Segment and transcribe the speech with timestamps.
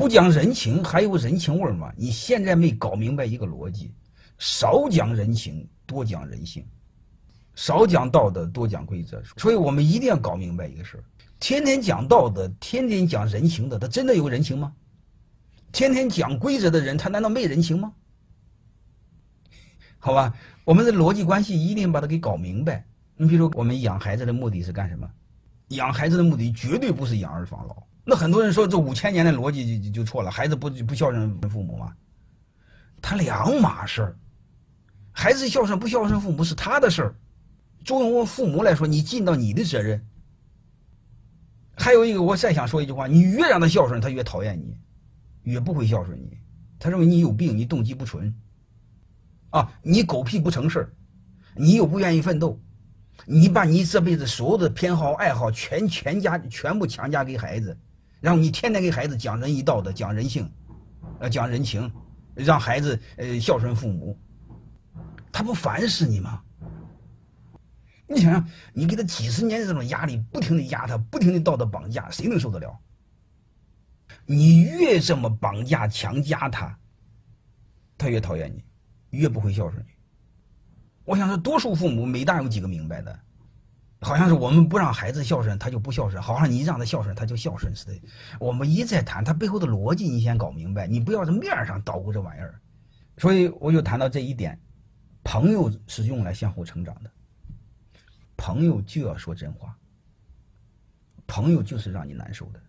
[0.00, 1.92] 不讲人情还有人情味儿吗？
[1.94, 3.92] 你现在没搞明白一个逻辑：
[4.38, 6.64] 少讲人情，多讲人性；
[7.54, 9.22] 少讲道德，多讲规则。
[9.36, 11.04] 所以我们一定要搞明白一个事儿：
[11.38, 14.72] 天天讲道德、天天讲人情的，他真的有人情吗？
[15.70, 17.92] 天天讲规则的人，他难道没人情吗？
[19.98, 22.86] 好吧，我们的逻辑关系一定把它给搞明白。
[23.18, 25.06] 你比如，我们养孩子的目的是干什么？
[25.68, 27.82] 养孩子的目的绝对不是养儿防老。
[28.04, 31.94] 那很多人说这五千年的逻辑就就错了，孩子不不孝顺父母吗？
[33.02, 34.16] 他两码事儿。
[35.12, 37.14] 孩子孝顺不孝顺父母是他的事儿。
[37.84, 40.06] 作为我父母来说，你尽到你的责任。
[41.76, 44.76] 还有一个，我再想说一句话：你越让他孝顺，他越讨厌你，
[45.42, 46.38] 越不会孝顺你。
[46.78, 48.34] 他认为你有病，你动机不纯。
[49.50, 50.92] 啊，你狗屁不成事儿，
[51.56, 52.60] 你又不愿意奋斗，
[53.24, 57.76] 你把你这辈子所有的偏好爱好全全家全部强加给孩子，
[58.20, 60.50] 然后你天天给孩子讲仁义道德，讲人性，
[61.18, 61.90] 呃，讲人情，
[62.34, 64.18] 让孩子呃孝顺父母，
[65.32, 66.42] 他不烦死你吗？
[68.06, 72.78] 你想想，你给他几十年的这种压力，不停的压他，不停的道德绑架，谁能受得了？
[74.26, 76.78] 你越这么绑架强加他，
[77.96, 78.64] 他越讨厌你。
[79.10, 79.90] 越不会孝顺你。
[81.04, 83.18] 我想说，多数父母没大有几个明白的，
[84.00, 88.00] 好像是我们不让孩子孝顺，他就不孝顺；好像你让他孝顺，他就孝顺似的。
[88.38, 92.58] 我们一再谈他背后的逻辑，你先搞明白，你不要在面上捣鼓这玩意儿。
[93.18, 94.58] 所以我就谈到这一点：
[95.22, 97.10] 朋友是用来相互成长的，
[98.38, 99.76] 朋友就要说真话，
[101.26, 102.60] 朋友就是让你难受的。